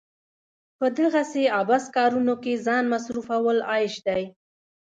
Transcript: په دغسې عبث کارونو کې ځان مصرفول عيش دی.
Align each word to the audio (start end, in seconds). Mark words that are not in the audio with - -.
په 0.77 0.87
دغسې 0.99 1.43
عبث 1.57 1.83
کارونو 1.97 2.33
کې 2.43 2.53
ځان 2.65 2.83
مصرفول 2.93 3.57
عيش 3.71 3.95
دی. 4.07 4.23